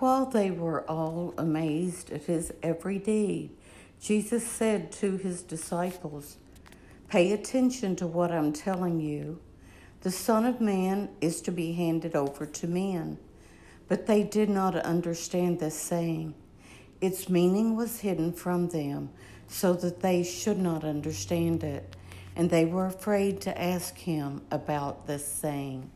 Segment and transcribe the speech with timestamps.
[0.00, 3.50] While they were all amazed at his every deed,
[4.00, 6.38] Jesus said to his disciples,
[7.08, 9.40] Pay attention to what I'm telling you.
[10.00, 13.18] The Son of Man is to be handed over to men.
[13.88, 16.34] But they did not understand this saying.
[17.02, 19.10] Its meaning was hidden from them,
[19.48, 21.94] so that they should not understand it,
[22.34, 25.90] and they were afraid to ask him about this saying.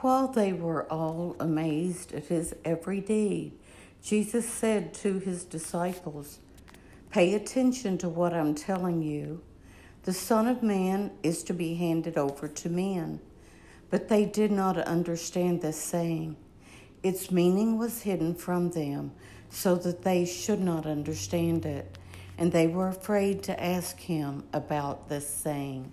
[0.00, 3.52] While they were all amazed at his every deed,
[4.02, 6.38] Jesus said to his disciples,
[7.10, 9.42] Pay attention to what I'm telling you.
[10.04, 13.20] The Son of Man is to be handed over to men.
[13.90, 16.36] But they did not understand this saying.
[17.02, 19.12] Its meaning was hidden from them,
[19.50, 21.98] so that they should not understand it,
[22.38, 25.92] and they were afraid to ask him about this saying.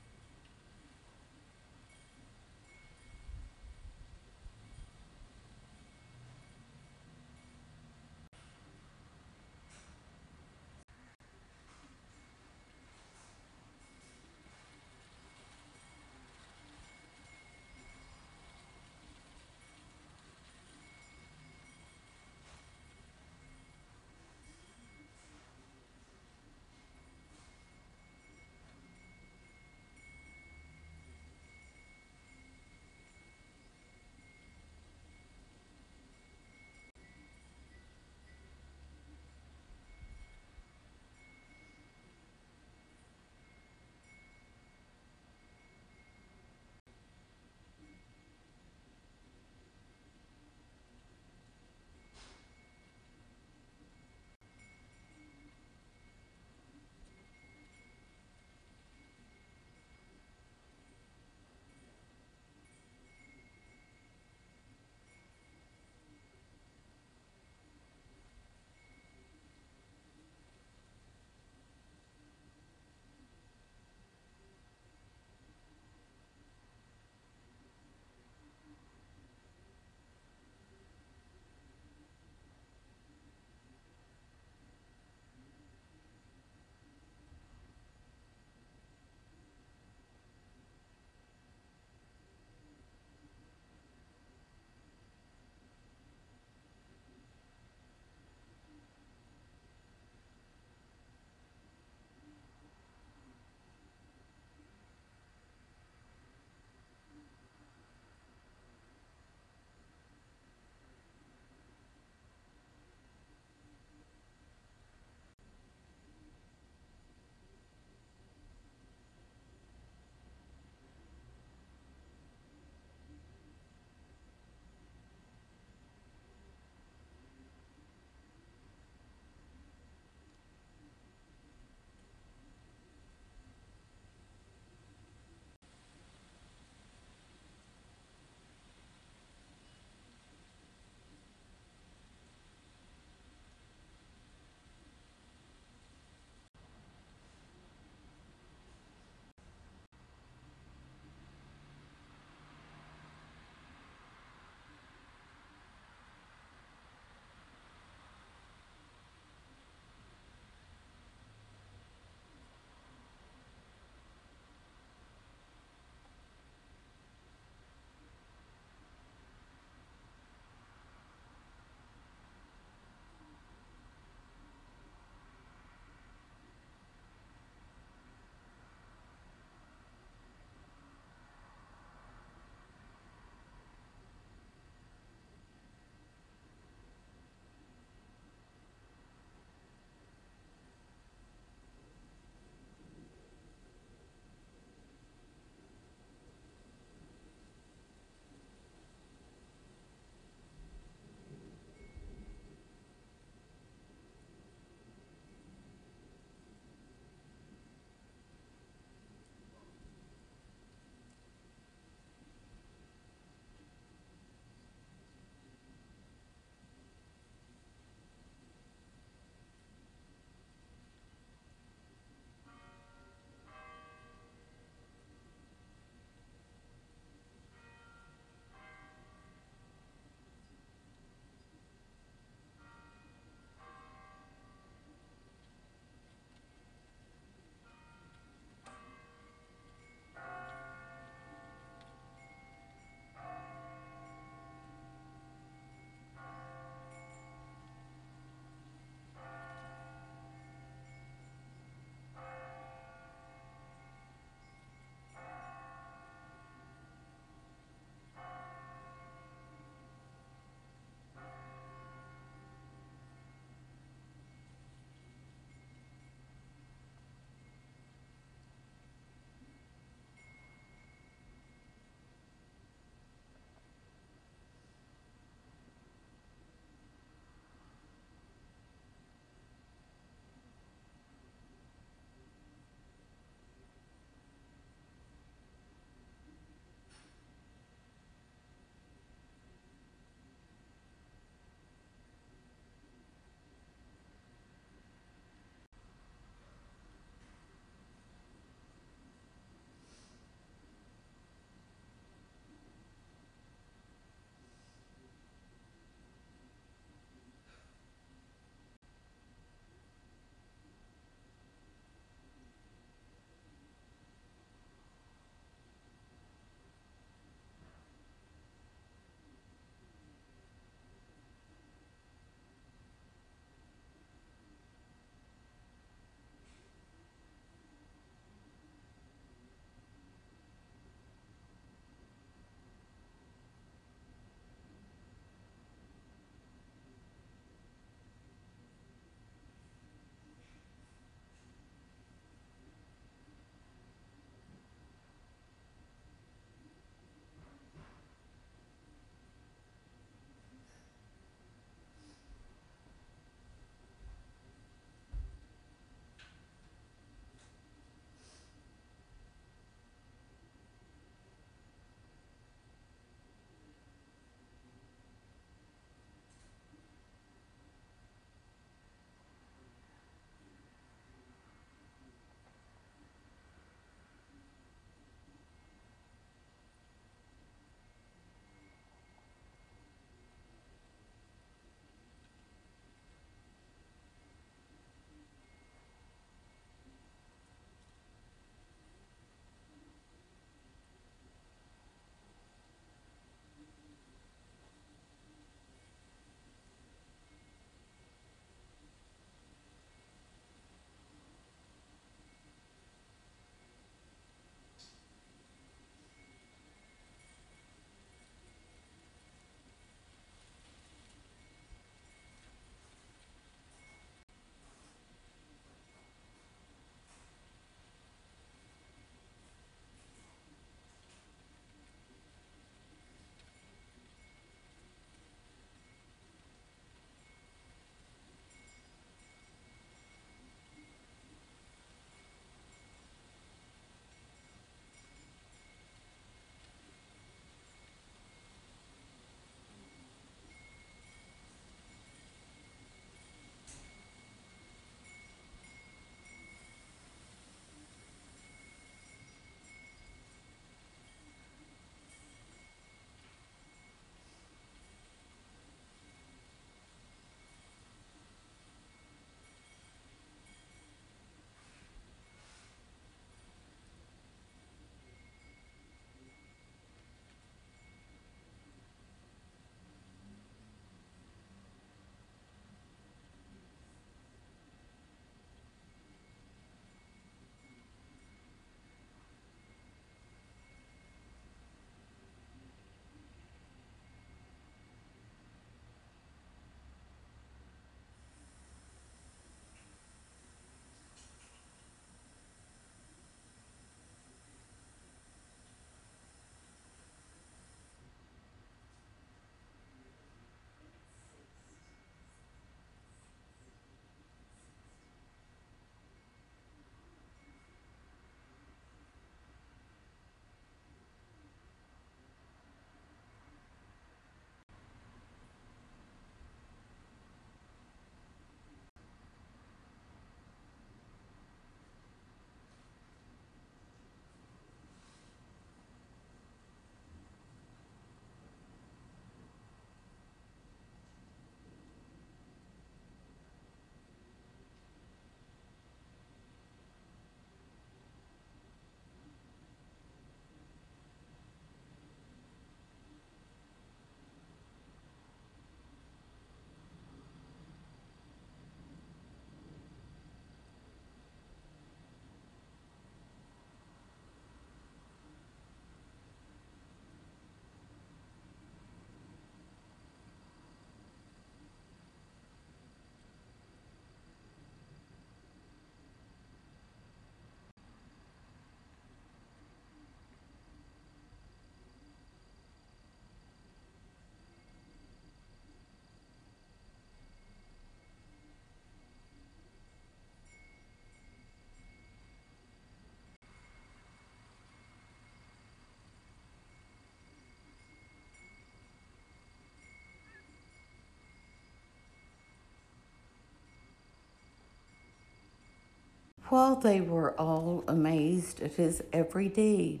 [596.48, 600.00] While they were all amazed at his every deed,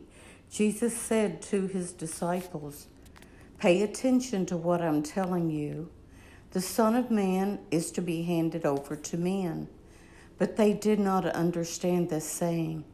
[0.50, 2.86] Jesus said to his disciples,
[3.58, 5.90] Pay attention to what I'm telling you.
[6.52, 9.66] The Son of Man is to be handed over to men.
[10.38, 12.84] But they did not understand this saying.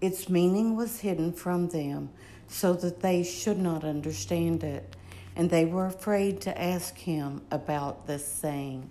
[0.00, 2.10] Its meaning was hidden from them,
[2.48, 4.96] so that they should not understand it,
[5.34, 8.90] and they were afraid to ask him about this saying.